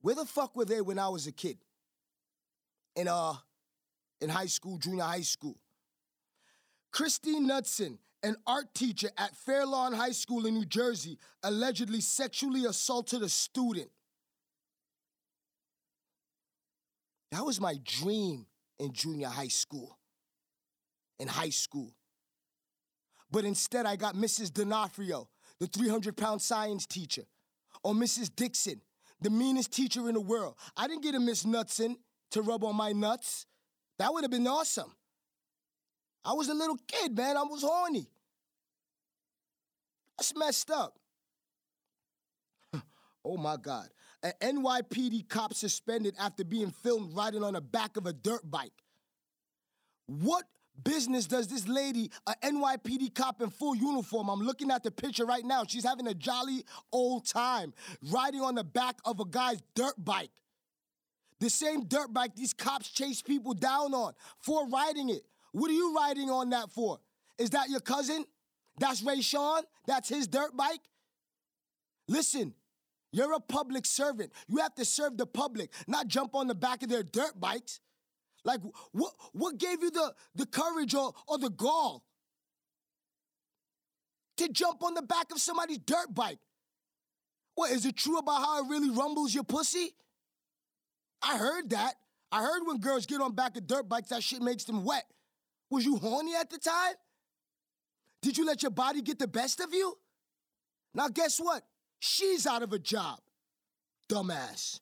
Where 0.03 0.15
the 0.15 0.27
fuck 0.27 0.55
were 0.55 0.65
they 0.65 0.81
when 0.81 0.99
I 0.99 1.09
was 1.09 1.27
a 1.27 1.33
kid? 1.33 1.59
In 2.95 3.09
uh 3.09 3.35
in 4.21 4.29
high 4.29 4.47
school, 4.47 4.79
junior 4.79 5.03
high 5.03 5.23
school. 5.23 5.57
Christine 6.93 7.47
Knudsen, 7.47 7.99
an 8.23 8.37
art 8.47 8.73
teacher 8.75 9.11
at 9.19 9.37
Fairlawn 9.37 9.93
High 9.93 10.13
School 10.13 10.47
in 10.47 10.55
New 10.55 10.65
Jersey, 10.65 11.19
allegedly 11.43 12.01
sexually 12.01 12.65
assaulted 12.65 13.23
a 13.23 13.29
student. 13.29 13.91
That 17.35 17.45
was 17.45 17.61
my 17.61 17.75
dream 17.83 18.47
in 18.79 18.93
junior 18.93 19.27
high 19.27 19.49
school. 19.49 19.99
In 21.19 21.27
high 21.27 21.51
school. 21.51 21.93
But 23.29 23.45
instead, 23.45 23.87
I 23.87 23.97
got 23.97 24.15
Mrs. 24.15 24.55
D'Onofrio, 24.55 25.29
the 25.59 25.67
300 25.67 26.17
pound 26.17 26.41
science 26.41 26.87
teacher, 26.87 27.25
or 27.83 27.93
Mrs. 27.93 28.31
Dixon, 28.33 28.81
the 29.21 29.31
meanest 29.31 29.73
teacher 29.73 30.09
in 30.09 30.15
the 30.15 30.21
world. 30.21 30.55
I 30.77 30.87
didn't 30.87 31.03
get 31.03 31.17
a 31.17 31.21
Miss 31.21 31.43
Nutson 31.45 31.97
to 32.31 32.41
rub 32.41 32.63
on 32.63 32.77
my 32.77 32.93
nuts. 32.93 33.47
That 33.99 34.13
would 34.13 34.23
have 34.23 34.31
been 34.31 34.47
awesome. 34.47 34.95
I 36.25 36.35
was 36.35 36.49
a 36.49 36.55
little 36.55 36.79
kid, 36.87 37.17
man. 37.17 37.37
I 37.37 37.43
was 37.43 37.63
horny. 37.63 38.07
That's 40.17 40.37
messed 40.37 40.71
up. 40.71 40.97
oh 43.25 43.37
my 43.37 43.57
God. 43.57 43.89
An 44.25 44.33
NYPD 44.41 45.29
cop 45.29 45.53
suspended 45.53 46.15
after 46.19 46.45
being 46.45 46.71
filmed 46.71 47.15
riding 47.15 47.45
on 47.45 47.53
the 47.53 47.61
back 47.61 47.99
of 47.99 48.07
a 48.07 48.13
dirt 48.13 48.51
bike. 48.51 48.73
What 50.07 50.45
business 50.83 51.27
does 51.27 51.47
this 51.47 51.69
lady, 51.69 52.11
a 52.27 52.35
NYPD 52.43 53.15
cop 53.15 53.43
in 53.43 53.51
full 53.51 53.77
uniform, 53.77 54.31
I'm 54.31 54.41
looking 54.41 54.71
at 54.71 54.83
the 54.83 54.91
picture 54.91 55.27
right 55.27 55.45
now. 55.45 55.65
She's 55.69 55.85
having 55.85 56.07
a 56.07 56.15
jolly 56.15 56.65
old 56.91 57.27
time 57.27 57.75
riding 58.11 58.41
on 58.41 58.55
the 58.55 58.65
back 58.65 58.97
of 59.05 59.21
a 59.21 59.27
guy's 59.27 59.61
dirt 59.75 60.03
bike. 60.03 60.31
The 61.41 61.51
same 61.51 61.85
dirt 61.85 62.13
bike 62.13 62.35
these 62.35 62.55
cops 62.55 62.89
chase 62.89 63.21
people 63.21 63.53
down 63.53 63.93
on 63.93 64.15
for 64.41 64.67
riding 64.69 65.11
it. 65.11 65.23
What 65.53 65.71
are 65.71 65.75
you 65.75 65.95
riding 65.95 66.31
on 66.31 66.49
that 66.51 66.71
for? 66.71 66.99
Is 67.39 67.51
that 67.51 67.69
your 67.69 67.81
cousin? 67.81 68.25
That's 68.79 69.03
Ray 69.03 69.21
Sean? 69.21 69.63
That's 69.87 70.09
his 70.09 70.27
dirt 70.27 70.57
bike? 70.57 70.81
Listen, 72.09 72.55
you're 73.15 73.33
a 73.33 73.39
public 73.39 73.87
servant. 73.87 74.33
You 74.49 74.57
have 74.57 74.75
to 74.75 74.85
serve 74.85 75.17
the 75.17 75.25
public, 75.25 75.71
not 75.87 76.09
jump 76.09 76.35
on 76.35 76.49
the 76.49 76.55
back 76.55 76.83
of 76.83 76.89
their 76.89 77.05
dirt 77.05 77.39
bikes. 77.39 77.79
Like, 78.45 78.61
what, 78.91 79.13
what 79.33 79.57
gave 79.57 79.85
you 79.85 79.91
the, 79.93 80.13
the 80.35 80.47
courage 80.47 80.97
or, 80.97 81.13
or 81.29 81.39
the 81.39 81.49
gall 81.49 82.05
to 84.39 84.49
jump 84.49 84.83
on 84.83 84.95
the 84.95 85.03
back 85.03 85.31
of 85.31 85.39
somebody's 85.39 85.79
dirt 85.79 86.13
bike? 86.13 86.41
What, 87.55 87.71
is 87.71 87.87
it 87.87 87.97
true 87.97 88.19
about 88.19 88.43
how 88.43 88.65
it 88.65 88.69
really 88.69 88.91
rumbles 88.91 89.33
your 89.33 89.45
pussy? 89.45 89.95
I 91.23 91.39
heard 91.39 91.71
that. 91.71 91.95
I 92.33 92.43
heard 92.43 92.63
when 92.67 92.81
girls 92.81 93.07
get 93.07 93.21
on 93.21 93.33
back 93.37 93.57
of 93.57 93.69
dirt 93.69 93.89
bikes, 93.89 94.09
that 94.09 94.25
shit 94.25 94.43
makes 94.43 94.65
them 94.65 94.85
wet. 94.85 95.05
Was 95.71 95.85
you 95.85 95.99
horny 95.99 96.35
at 96.35 96.51
the 96.51 96.59
time? 96.59 96.95
Did 98.23 98.37
you 98.37 98.45
let 98.45 98.63
your 98.63 98.73
body 98.73 99.03
get 99.03 99.21
the 99.21 99.29
best 99.29 99.61
of 99.61 99.73
you? 99.73 99.97
Now, 100.95 101.07
guess 101.07 101.39
what? 101.39 101.63
She's 102.07 102.47
out 102.47 102.63
of 102.63 102.75
a 102.75 102.79
job. 102.79 103.19
Dumbass. 104.11 104.79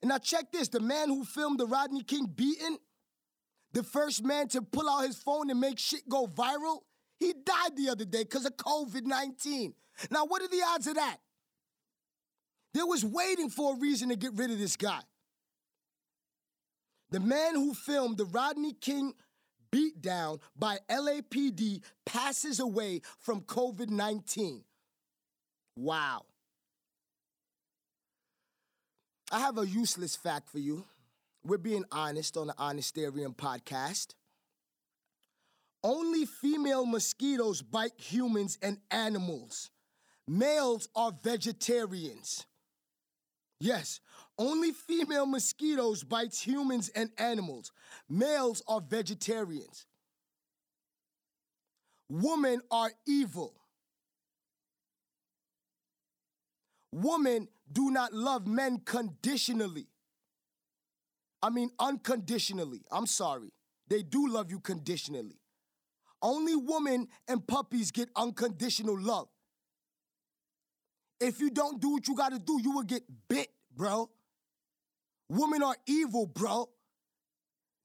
And 0.00 0.08
now, 0.08 0.16
check 0.16 0.50
this 0.50 0.68
the 0.68 0.80
man 0.80 1.10
who 1.10 1.26
filmed 1.26 1.60
the 1.60 1.66
Rodney 1.66 2.02
King 2.02 2.24
beating, 2.24 2.78
the 3.74 3.82
first 3.82 4.24
man 4.24 4.48
to 4.48 4.62
pull 4.62 4.88
out 4.88 5.04
his 5.04 5.16
phone 5.16 5.50
and 5.50 5.60
make 5.60 5.78
shit 5.78 6.08
go 6.08 6.26
viral, 6.26 6.78
he 7.20 7.34
died 7.34 7.76
the 7.76 7.90
other 7.90 8.06
day 8.06 8.22
because 8.22 8.46
of 8.46 8.56
COVID 8.56 9.04
19. 9.04 9.74
Now, 10.10 10.24
what 10.24 10.40
are 10.40 10.48
the 10.48 10.62
odds 10.66 10.86
of 10.86 10.94
that? 10.94 11.18
They 12.72 12.82
was 12.82 13.04
waiting 13.04 13.50
for 13.50 13.74
a 13.74 13.78
reason 13.78 14.08
to 14.08 14.16
get 14.16 14.32
rid 14.36 14.50
of 14.50 14.58
this 14.58 14.76
guy. 14.76 15.02
The 17.10 17.20
man 17.20 17.56
who 17.56 17.74
filmed 17.74 18.16
the 18.16 18.24
Rodney 18.24 18.72
King 18.72 19.12
beatdown 19.70 20.40
by 20.56 20.78
LAPD 20.90 21.82
passes 22.06 22.58
away 22.58 23.02
from 23.18 23.42
COVID 23.42 23.90
19. 23.90 24.64
Wow. 25.76 26.24
I 29.32 29.40
have 29.40 29.58
a 29.58 29.66
useless 29.66 30.14
fact 30.16 30.48
for 30.48 30.58
you. 30.58 30.84
We're 31.44 31.58
being 31.58 31.84
honest 31.90 32.36
on 32.36 32.46
the 32.46 32.54
Honestarium 32.54 33.34
podcast. 33.34 34.14
Only 35.82 36.24
female 36.24 36.86
mosquitoes 36.86 37.60
bite 37.60 37.92
humans 37.98 38.58
and 38.62 38.78
animals. 38.90 39.70
Males 40.26 40.88
are 40.96 41.12
vegetarians. 41.22 42.46
Yes, 43.60 44.00
only 44.38 44.72
female 44.72 45.26
mosquitoes 45.26 46.04
bites 46.04 46.40
humans 46.40 46.90
and 46.90 47.10
animals. 47.18 47.72
Males 48.08 48.62
are 48.66 48.80
vegetarians. 48.80 49.86
Women 52.08 52.60
are 52.70 52.90
evil. 53.06 53.54
Women 56.94 57.48
do 57.72 57.90
not 57.90 58.12
love 58.12 58.46
men 58.46 58.78
conditionally. 58.84 59.88
I 61.42 61.50
mean, 61.50 61.70
unconditionally. 61.80 62.82
I'm 62.88 63.08
sorry. 63.08 63.52
They 63.88 64.04
do 64.04 64.28
love 64.28 64.48
you 64.52 64.60
conditionally. 64.60 65.40
Only 66.22 66.54
women 66.54 67.08
and 67.26 67.44
puppies 67.44 67.90
get 67.90 68.10
unconditional 68.14 68.96
love. 68.96 69.26
If 71.18 71.40
you 71.40 71.50
don't 71.50 71.80
do 71.80 71.90
what 71.90 72.06
you 72.06 72.14
gotta 72.14 72.38
do, 72.38 72.60
you 72.62 72.70
will 72.70 72.84
get 72.84 73.02
bit, 73.28 73.48
bro. 73.74 74.08
Women 75.28 75.64
are 75.64 75.76
evil, 75.88 76.26
bro. 76.26 76.68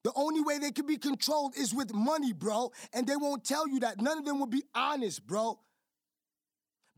The 0.04 0.12
only 0.14 0.40
way 0.40 0.58
they 0.58 0.70
can 0.70 0.86
be 0.86 0.98
controlled 0.98 1.56
is 1.56 1.74
with 1.74 1.92
money, 1.92 2.32
bro. 2.32 2.70
And 2.92 3.08
they 3.08 3.16
won't 3.16 3.42
tell 3.42 3.66
you 3.66 3.80
that. 3.80 4.00
None 4.00 4.18
of 4.18 4.24
them 4.24 4.38
will 4.38 4.46
be 4.46 4.62
honest, 4.72 5.26
bro. 5.26 5.58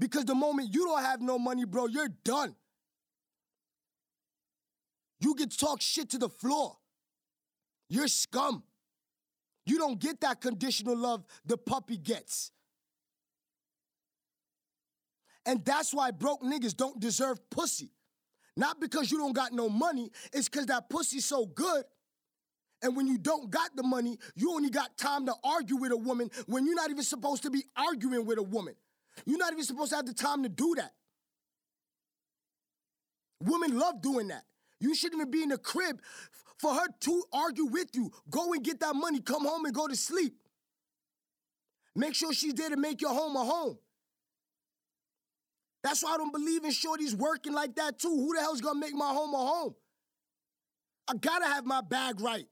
Because 0.02 0.24
the 0.24 0.34
moment 0.34 0.74
you 0.74 0.84
don't 0.84 1.00
have 1.00 1.20
no 1.20 1.38
money, 1.38 1.64
bro, 1.64 1.86
you're 1.86 2.08
done. 2.24 2.56
You 5.20 5.36
get 5.36 5.56
talk 5.56 5.80
shit 5.80 6.10
to 6.10 6.18
the 6.18 6.28
floor. 6.28 6.76
You're 7.88 8.08
scum. 8.08 8.64
You 9.64 9.78
don't 9.78 10.00
get 10.00 10.20
that 10.22 10.40
conditional 10.40 10.96
love 10.96 11.24
the 11.46 11.56
puppy 11.56 11.98
gets. 11.98 12.50
And 15.46 15.64
that's 15.64 15.94
why 15.94 16.10
broke 16.10 16.42
niggas 16.42 16.76
don't 16.76 16.98
deserve 16.98 17.38
pussy. 17.48 17.92
Not 18.56 18.80
because 18.80 19.12
you 19.12 19.18
don't 19.18 19.36
got 19.36 19.52
no 19.52 19.68
money, 19.68 20.10
it's 20.32 20.48
because 20.48 20.66
that 20.66 20.90
pussy's 20.90 21.26
so 21.26 21.46
good. 21.46 21.84
And 22.82 22.96
when 22.96 23.06
you 23.06 23.18
don't 23.18 23.50
got 23.50 23.76
the 23.76 23.84
money, 23.84 24.18
you 24.34 24.50
only 24.50 24.70
got 24.70 24.98
time 24.98 25.26
to 25.26 25.34
argue 25.44 25.76
with 25.76 25.92
a 25.92 25.96
woman 25.96 26.28
when 26.46 26.66
you're 26.66 26.74
not 26.74 26.90
even 26.90 27.04
supposed 27.04 27.44
to 27.44 27.50
be 27.50 27.62
arguing 27.76 28.26
with 28.26 28.38
a 28.38 28.42
woman. 28.42 28.74
You're 29.26 29.38
not 29.38 29.52
even 29.52 29.64
supposed 29.64 29.90
to 29.90 29.96
have 29.96 30.06
the 30.06 30.14
time 30.14 30.42
to 30.42 30.48
do 30.48 30.74
that. 30.76 30.92
Women 33.40 33.78
love 33.78 34.00
doing 34.02 34.28
that. 34.28 34.44
You 34.80 34.94
shouldn't 34.94 35.20
even 35.20 35.30
be 35.30 35.42
in 35.42 35.48
the 35.50 35.58
crib 35.58 36.00
for 36.58 36.74
her 36.74 36.86
to 37.00 37.24
argue 37.32 37.66
with 37.66 37.88
you. 37.94 38.10
Go 38.30 38.52
and 38.52 38.64
get 38.64 38.80
that 38.80 38.94
money, 38.94 39.20
come 39.20 39.44
home 39.44 39.64
and 39.64 39.74
go 39.74 39.88
to 39.88 39.96
sleep. 39.96 40.36
Make 41.94 42.14
sure 42.14 42.32
she's 42.32 42.54
there 42.54 42.70
to 42.70 42.76
make 42.76 43.00
your 43.00 43.12
home 43.12 43.36
a 43.36 43.44
home. 43.44 43.78
That's 45.82 46.02
why 46.02 46.14
I 46.14 46.16
don't 46.16 46.32
believe 46.32 46.64
in 46.64 46.70
shorties 46.70 47.14
working 47.14 47.52
like 47.52 47.74
that 47.76 47.98
too. 47.98 48.08
Who 48.08 48.34
the 48.34 48.40
hell's 48.40 48.60
gonna 48.60 48.78
make 48.78 48.94
my 48.94 49.08
home 49.08 49.34
a 49.34 49.38
home? 49.38 49.74
I 51.08 51.14
gotta 51.14 51.46
have 51.46 51.66
my 51.66 51.80
bag 51.80 52.20
right. 52.20 52.46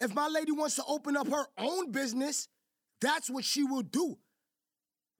If 0.00 0.14
my 0.14 0.28
lady 0.28 0.52
wants 0.52 0.76
to 0.76 0.84
open 0.86 1.16
up 1.16 1.28
her 1.28 1.46
own 1.56 1.90
business, 1.90 2.48
that's 3.00 3.30
what 3.30 3.44
she 3.44 3.64
will 3.64 3.82
do. 3.82 4.18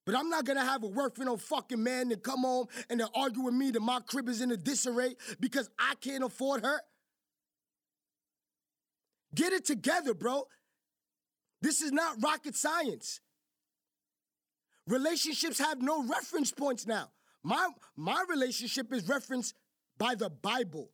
But 0.09 0.17
I'm 0.17 0.31
not 0.31 0.47
gonna 0.47 0.65
have 0.65 0.85
a 0.85 0.87
work 0.87 1.17
for 1.17 1.25
no 1.25 1.37
fucking 1.37 1.83
man 1.83 2.09
to 2.09 2.17
come 2.17 2.41
home 2.41 2.69
and 2.89 2.99
to 2.99 3.11
argue 3.15 3.43
with 3.43 3.53
me 3.53 3.71
that 3.73 3.81
my 3.81 4.01
crib 4.01 4.31
is 4.31 4.41
in 4.41 4.51
a 4.51 4.57
disarray 4.57 5.15
because 5.39 5.69
I 5.79 5.97
can't 6.01 6.25
afford 6.25 6.65
her. 6.65 6.81
Get 9.35 9.53
it 9.53 9.67
together, 9.67 10.15
bro. 10.15 10.45
This 11.61 11.83
is 11.83 11.93
not 11.93 12.17
rocket 12.23 12.57
science. 12.57 13.21
Relationships 14.87 15.59
have 15.59 15.83
no 15.83 16.03
reference 16.03 16.53
points 16.53 16.87
now. 16.87 17.11
My, 17.43 17.69
my 17.95 18.25
relationship 18.31 18.91
is 18.95 19.07
referenced 19.07 19.57
by 19.99 20.15
the 20.15 20.31
Bible. 20.31 20.89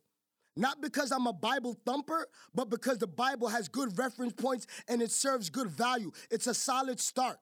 Not 0.57 0.81
because 0.81 1.13
I'm 1.13 1.27
a 1.27 1.31
Bible 1.31 1.77
thumper, 1.85 2.27
but 2.53 2.69
because 2.69 2.97
the 2.97 3.07
Bible 3.07 3.47
has 3.47 3.69
good 3.69 3.97
reference 3.97 4.33
points 4.33 4.67
and 4.89 5.01
it 5.01 5.11
serves 5.11 5.49
good 5.49 5.69
value. 5.69 6.11
It's 6.29 6.47
a 6.47 6.53
solid 6.53 6.99
start. 6.99 7.37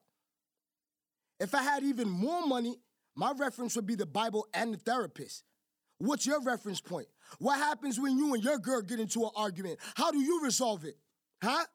If 1.39 1.55
I 1.55 1.63
had 1.63 1.83
even 1.83 2.09
more 2.09 2.45
money, 2.45 2.77
my 3.15 3.33
reference 3.35 3.75
would 3.75 3.85
be 3.85 3.95
the 3.95 4.05
Bible 4.05 4.47
and 4.53 4.73
the 4.73 4.77
therapist. 4.77 5.43
What's 5.99 6.25
your 6.25 6.41
reference 6.41 6.81
point? 6.81 7.07
What 7.39 7.57
happens 7.57 7.99
when 7.99 8.17
you 8.17 8.33
and 8.33 8.43
your 8.43 8.57
girl 8.57 8.81
get 8.81 8.99
into 8.99 9.23
an 9.23 9.29
argument? 9.35 9.79
How 9.95 10.11
do 10.11 10.19
you 10.19 10.43
resolve 10.43 10.83
it? 10.85 10.97
Huh? 11.41 11.65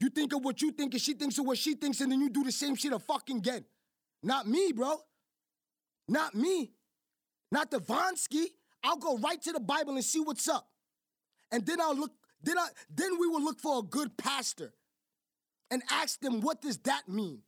You 0.00 0.08
think 0.08 0.32
of 0.32 0.44
what 0.44 0.62
you 0.62 0.70
think, 0.72 0.94
and 0.94 1.02
she 1.02 1.14
thinks 1.14 1.38
of 1.38 1.46
what 1.46 1.58
she 1.58 1.74
thinks, 1.74 2.00
and 2.00 2.10
then 2.10 2.20
you 2.20 2.30
do 2.30 2.44
the 2.44 2.52
same 2.52 2.74
shit 2.76 2.92
a 2.92 2.98
fucking 2.98 3.38
again. 3.38 3.64
Not 4.22 4.46
me, 4.46 4.72
bro. 4.72 4.96
Not 6.08 6.34
me. 6.34 6.72
Not 7.50 7.70
the 7.70 7.80
Vonsky. 7.80 8.46
I'll 8.82 8.96
go 8.96 9.18
right 9.18 9.40
to 9.42 9.52
the 9.52 9.60
Bible 9.60 9.94
and 9.94 10.04
see 10.04 10.20
what's 10.20 10.48
up. 10.48 10.68
And 11.50 11.64
then 11.66 11.80
I'll 11.80 11.96
look, 11.96 12.12
then 12.42 12.58
I 12.58 12.68
then 12.90 13.18
we 13.18 13.26
will 13.26 13.42
look 13.42 13.60
for 13.60 13.80
a 13.80 13.82
good 13.82 14.16
pastor 14.16 14.72
and 15.70 15.82
ask 15.90 16.20
them 16.20 16.40
what 16.40 16.60
does 16.60 16.78
that 16.78 17.08
mean? 17.08 17.42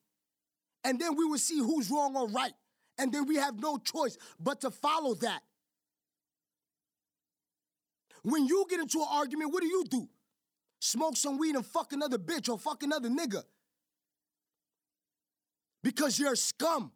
And 0.85 0.99
then 0.99 1.17
we 1.17 1.25
will 1.25 1.39
see 1.39 1.59
who's 1.59 1.91
wrong 1.91 2.17
or 2.17 2.29
right. 2.29 2.53
And 2.99 3.13
then 3.13 3.27
we 3.27 3.37
have 3.37 3.61
no 3.61 3.79
choice 3.79 4.17
but 4.39 4.61
to 4.63 4.71
follow 4.71 5.15
that. 5.15 5.43
When 8.23 8.47
you 8.47 8.67
get 8.69 8.81
into 8.81 9.01
an 9.01 9.07
argument, 9.11 9.53
what 9.53 9.63
do 9.63 9.67
you 9.67 9.85
do? 9.89 10.09
Smoke 10.81 11.17
some 11.17 11.39
weed 11.39 11.55
and 11.55 11.65
fuck 11.65 11.93
another 11.93 12.19
bitch 12.19 12.49
or 12.49 12.59
fuck 12.59 12.83
another 12.83 13.09
nigga. 13.09 13.43
Because 15.83 16.19
you're 16.19 16.37
scum. 16.37 16.93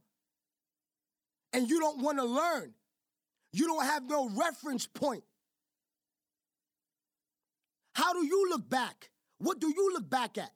And 1.53 1.69
you 1.69 1.81
don't 1.81 2.03
want 2.03 2.19
to 2.19 2.25
learn. 2.25 2.75
You 3.53 3.67
don't 3.67 3.85
have 3.85 4.03
no 4.09 4.29
reference 4.29 4.87
point. 4.87 5.23
How 7.95 8.13
do 8.13 8.27
you 8.27 8.49
look 8.51 8.69
back? 8.69 9.11
What 9.39 9.61
do 9.61 9.69
you 9.69 9.91
look 9.93 10.11
back 10.11 10.37
at? 10.37 10.51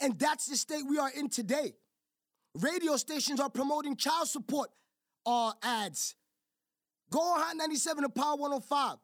And 0.00 0.18
that's 0.18 0.46
the 0.46 0.56
state 0.56 0.82
we 0.88 0.98
are 0.98 1.10
in 1.10 1.28
today. 1.28 1.74
Radio 2.54 2.96
stations 2.96 3.40
are 3.40 3.50
promoting 3.50 3.96
child 3.96 4.28
support 4.28 4.70
uh, 5.24 5.52
ads. 5.62 6.14
Go 7.10 7.20
on 7.20 7.40
Hot 7.40 7.56
97 7.56 8.04
and 8.04 8.14
Power 8.14 8.36
105. 8.36 8.96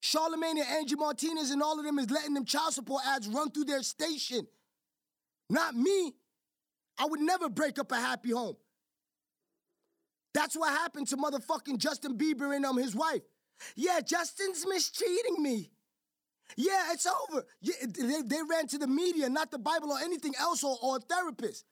Charlemagne 0.00 0.58
and 0.58 0.66
Angie 0.66 0.96
Martinez 0.96 1.50
and 1.50 1.62
all 1.62 1.78
of 1.78 1.84
them 1.84 1.98
is 1.98 2.10
letting 2.10 2.34
them 2.34 2.44
child 2.44 2.72
support 2.72 3.02
ads 3.06 3.28
run 3.28 3.50
through 3.50 3.64
their 3.64 3.82
station. 3.82 4.46
Not 5.50 5.74
me. 5.74 6.14
I 6.98 7.06
would 7.06 7.20
never 7.20 7.48
break 7.48 7.78
up 7.78 7.92
a 7.92 7.96
happy 7.96 8.30
home. 8.30 8.56
That's 10.32 10.56
what 10.56 10.70
happened 10.70 11.08
to 11.08 11.16
motherfucking 11.16 11.78
Justin 11.78 12.16
Bieber 12.16 12.54
and 12.54 12.64
um, 12.64 12.76
his 12.76 12.94
wife. 12.94 13.22
Yeah, 13.74 14.00
Justin's 14.00 14.64
mistreating 14.66 15.42
me. 15.42 15.70
Yeah, 16.56 16.92
it's 16.92 17.06
over. 17.06 17.44
They, 17.62 18.22
they 18.24 18.42
ran 18.48 18.66
to 18.68 18.78
the 18.78 18.86
media, 18.86 19.28
not 19.28 19.50
the 19.50 19.58
Bible 19.58 19.92
or 19.92 19.98
anything 20.00 20.34
else 20.38 20.64
or, 20.64 20.76
or 20.82 20.96
a 20.96 21.00
therapist. 21.00 21.64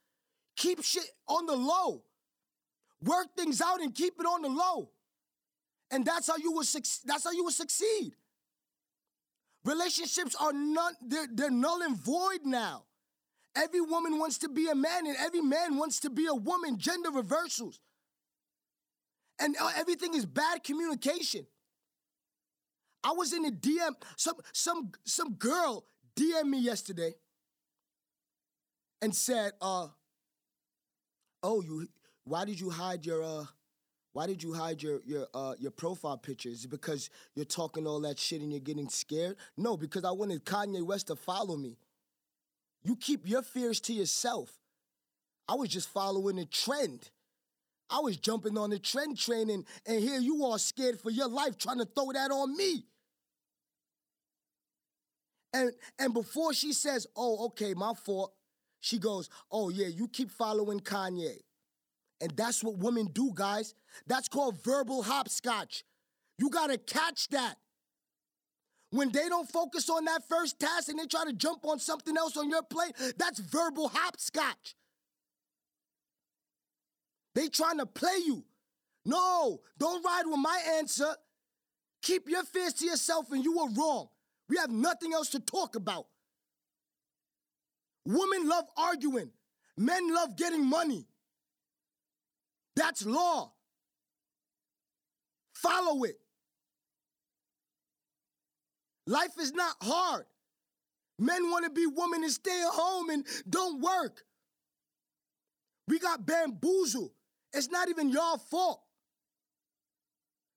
Keep 0.57 0.83
shit 0.83 1.11
on 1.27 1.47
the 1.47 1.57
low. 1.57 2.03
Work 3.03 3.29
things 3.37 3.61
out 3.61 3.81
and 3.81 3.95
keep 3.95 4.15
it 4.19 4.27
on 4.27 4.43
the 4.43 4.49
low. 4.49 4.91
And 5.91 6.05
that's 6.05 6.27
how 6.27 6.37
you 6.37 6.53
will 6.53 6.65
that's 7.05 7.25
how 7.25 7.31
you 7.31 7.45
will 7.45 7.51
succeed. 7.51 8.15
Relationships 9.65 10.35
are 10.41 10.53
not 10.53 10.95
they're, 11.07 11.29
they're 11.33 11.51
null 11.51 11.83
and 11.83 11.97
void 11.97 12.41
now. 12.45 12.85
Every 13.57 13.81
woman 13.81 14.19
wants 14.19 14.39
to 14.39 14.49
be 14.49 14.69
a 14.69 14.75
man 14.75 15.07
and 15.07 15.17
every 15.19 15.41
man 15.41 15.77
wants 15.77 16.01
to 16.01 16.11
be 16.11 16.27
a 16.27 16.35
woman, 16.35 16.79
gender 16.79 17.11
reversals. 17.11 17.81
And 19.41 19.57
uh, 19.61 19.71
everything 19.77 20.15
is 20.15 20.27
bad 20.27 20.65
communication. 20.65 21.47
I 23.05 23.13
was 23.13 23.33
in 23.33 23.45
a 23.45 23.51
DM, 23.51 23.95
some 24.17 24.37
some 24.53 24.93
some 25.05 25.35
girl 25.35 25.87
DM 26.17 26.47
me 26.47 26.59
yesterday 26.59 27.15
and 29.01 29.15
said, 29.15 29.53
uh, 29.61 29.89
oh, 31.43 31.63
you 31.63 31.89
why 32.25 32.45
did 32.45 32.61
you 32.61 32.71
hide 32.71 33.07
your 33.07 33.23
uh 33.23 33.45
why 34.13 34.27
did 34.27 34.43
you 34.43 34.53
hide 34.53 34.83
your 34.83 35.01
your 35.05 35.27
uh, 35.33 35.55
your 35.59 35.71
profile 35.71 36.17
pictures? 36.17 36.67
Because 36.67 37.09
you're 37.35 37.45
talking 37.45 37.87
all 37.87 38.01
that 38.01 38.19
shit 38.19 38.41
and 38.41 38.51
you're 38.51 38.61
getting 38.61 38.89
scared? 38.89 39.37
No, 39.57 39.77
because 39.77 40.05
I 40.05 40.11
wanted 40.11 40.45
Kanye 40.45 40.83
West 40.83 41.07
to 41.07 41.17
follow 41.17 41.57
me. 41.57 41.77
You 42.83 42.97
keep 42.97 43.29
your 43.29 43.43
fears 43.43 43.81
to 43.83 43.93
yourself. 43.93 44.51
I 45.49 45.55
was 45.55 45.69
just 45.69 45.89
following 45.89 46.39
a 46.39 46.45
trend. 46.47 47.11
I 47.91 48.01
was 48.01 48.17
jumping 48.17 48.59
on 48.59 48.71
the 48.71 48.79
trend 48.79 49.19
train, 49.19 49.51
and, 49.51 49.65
here 49.87 50.21
you 50.21 50.45
are 50.45 50.59
scared 50.59 51.01
for 51.01 51.11
your 51.11 51.29
life 51.29 51.57
trying 51.57 51.79
to 51.79 51.87
throw 51.87 52.13
that 52.13 52.31
on 52.31 52.57
me. 52.57 52.85
And 55.53 55.73
and 55.99 56.13
before 56.13 56.53
she 56.53 56.73
says, 56.73 57.07
"Oh, 57.17 57.47
okay, 57.47 57.73
my 57.75 57.95
fault," 57.95 58.35
she 58.81 58.99
goes, 58.99 59.31
"Oh 59.51 59.71
yeah, 59.71 59.87
you 59.87 60.09
keep 60.09 60.31
following 60.31 60.81
Kanye." 60.81 61.41
And 62.21 62.37
that's 62.37 62.63
what 62.63 62.77
women 62.79 63.07
do, 63.07 63.33
guys. 63.35 63.75
That's 64.07 64.29
called 64.29 64.63
verbal 64.63 65.03
hopscotch. 65.03 65.85
You 66.37 66.51
gotta 66.51 66.77
catch 66.77 67.29
that. 67.29 67.57
When 68.91 69.11
they 69.13 69.29
don't 69.29 69.49
focus 69.49 69.89
on 69.91 70.05
that 70.07 70.27
first 70.29 70.59
task 70.59 70.89
and 70.89 70.99
they 70.99 71.07
try 71.07 71.25
to 71.25 71.33
jump 71.33 71.65
on 71.65 71.79
something 71.79 72.17
else 72.17 72.37
on 72.37 72.49
your 72.49 72.63
plate, 72.63 72.95
that's 73.19 73.39
verbal 73.39 73.89
hopscotch. 73.89 74.75
They 77.35 77.49
trying 77.49 77.79
to 77.79 77.87
play 77.87 78.19
you. 78.25 78.45
No, 79.05 79.61
don't 79.79 80.05
ride 80.05 80.27
with 80.27 80.39
my 80.39 80.61
answer. 80.79 81.15
Keep 82.03 82.29
your 82.29 82.45
fears 82.45 82.75
to 82.75 82.87
yourself 82.87 83.31
and 83.33 83.45
you 83.45 83.57
were 83.57 83.71
wrong. 83.71 84.09
We 84.49 84.57
have 84.57 84.71
nothing 84.71 85.13
else 85.13 85.31
to 85.31 85.41
talk 85.41 85.77
about. 85.77 86.07
Women 88.05 88.49
love 88.49 88.65
arguing. 88.77 89.31
Men 89.77 90.15
love 90.15 90.37
getting 90.37 90.65
money. 90.65 91.07
That's 92.75 93.05
law. 93.05 93.53
Follow 95.55 96.05
it. 96.05 96.19
Life 99.07 99.33
is 99.41 99.53
not 99.53 99.75
hard. 99.83 100.25
Men 101.19 101.51
want 101.51 101.65
to 101.65 101.71
be 101.71 101.87
women 101.87 102.23
and 102.23 102.33
stay 102.33 102.63
at 102.63 102.73
home 102.73 103.11
and 103.11 103.27
don't 103.49 103.81
work. 103.81 104.23
We 105.89 105.99
got 105.99 106.25
bamboozled. 106.25 107.11
It's 107.53 107.71
not 107.71 107.89
even 107.89 108.11
your 108.11 108.39
fault. 108.39 108.83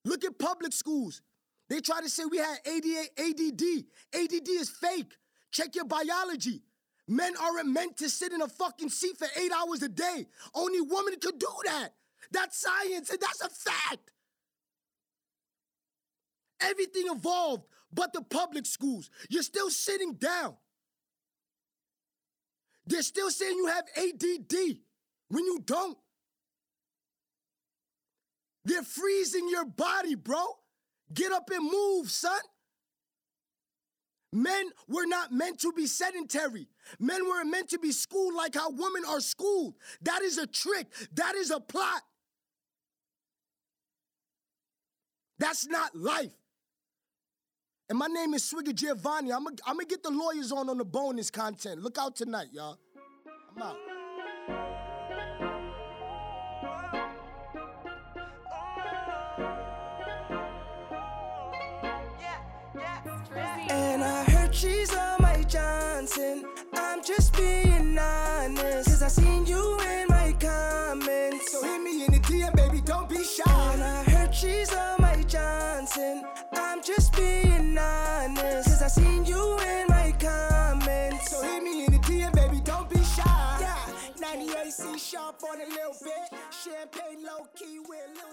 Look 0.04 0.24
at 0.24 0.38
public 0.40 0.74
schools. 0.74 1.22
They 1.70 1.80
try 1.80 2.02
to 2.02 2.10
say 2.10 2.26
we 2.26 2.38
had 2.38 2.58
ADD. 2.66 3.64
ADD 4.14 4.50
is 4.50 4.70
fake. 4.70 5.14
Check 5.52 5.76
your 5.76 5.86
biology. 5.86 6.64
Men 7.08 7.34
aren't 7.42 7.70
meant 7.70 7.98
to 7.98 8.10
sit 8.10 8.32
in 8.32 8.42
a 8.42 8.48
fucking 8.48 8.90
seat 8.90 9.18
for 9.18 9.28
eight 9.38 9.52
hours 9.52 9.82
a 9.84 9.90
day. 9.90 10.28
Only 10.54 10.82
women 10.82 11.16
could 11.22 11.40
do 11.40 11.48
that. 11.66 11.90
That's 12.32 12.60
science, 12.60 13.10
and 13.10 13.20
that's 13.20 13.42
a 13.42 13.50
fact. 13.50 14.12
Everything 16.62 17.06
evolved 17.08 17.66
but 17.94 18.14
the 18.14 18.22
public 18.22 18.66
schools. 18.66 19.10
You're 19.30 19.44
still 19.44 19.70
sitting 19.70 20.14
down. 20.14 20.56
They're 22.86 23.02
still 23.02 23.30
saying 23.30 23.56
you 23.56 23.68
have 23.68 23.86
ADD 23.96 24.78
when 25.30 25.46
you 25.46 25.60
don't. 25.66 25.98
They're 28.64 28.84
freezing 28.84 29.50
your 29.50 29.66
body, 29.66 30.16
bro. 30.16 30.44
Get 31.14 31.32
up 31.32 31.50
and 31.50 31.70
move, 31.70 32.10
son. 32.10 32.40
Men 34.34 34.70
were 34.88 35.06
not 35.06 35.32
meant 35.32 35.60
to 35.60 35.74
be 35.74 35.88
sedentary. 35.88 36.68
Men 37.00 37.28
were 37.28 37.44
meant 37.44 37.70
to 37.70 37.80
be 37.80 37.92
schooled 37.92 38.34
like 38.34 38.56
how 38.56 38.70
women 38.70 39.04
are 39.08 39.20
schooled. 39.20 39.76
That 40.04 40.22
is 40.22 40.38
a 40.38 40.48
trick. 40.48 40.88
That 41.14 41.36
is 41.36 41.52
a 41.52 41.60
plot. 41.60 42.02
That's 45.38 45.68
not 45.68 45.96
life. 45.96 46.32
And 47.90 48.00
my 48.00 48.08
name 48.08 48.34
is 48.34 48.50
Swigger 48.50 48.74
Giovanni. 48.74 49.34
I'm 49.34 49.44
gonna 49.44 49.86
get 49.86 50.02
the 50.02 50.12
lawyers 50.12 50.54
on 50.54 50.70
on 50.70 50.78
the 50.78 50.86
bonus 50.86 51.30
content. 51.30 51.82
Look 51.82 51.98
out 51.98 52.16
tonight, 52.16 52.48
y'all. 52.54 52.78
I'm 53.54 53.62
out. 53.62 53.76
Just 77.12 77.18
being 77.18 77.78
honest. 77.78 78.70
Cause 78.70 78.82
I 78.82 78.88
seen 78.88 79.26
you 79.26 79.58
in 79.60 79.88
my 79.88 80.14
comments. 80.20 81.32
So 81.32 81.42
hit 81.42 81.64
me 81.64 81.86
in 81.86 81.92
the 81.92 82.00
DM, 82.00 82.34
baby, 82.34 82.62
don't 82.64 82.90
be 82.90 82.98
shy. 83.04 83.58
Yeah, 83.60 83.78
98 84.20 84.72
C 84.72 84.98
sharp 84.98 85.42
on 85.44 85.62
a 85.62 85.66
little 85.66 85.96
bit. 86.04 86.40
Champagne 86.64 87.24
low 87.24 87.48
key 87.56 87.80
with 87.80 88.00
a 88.08 88.14
little. 88.14 88.31